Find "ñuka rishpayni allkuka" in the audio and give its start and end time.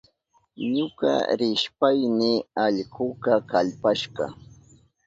0.75-3.33